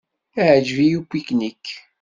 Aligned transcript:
Iεǧeb-iyi 0.39 0.95
upiknik. 0.99 1.65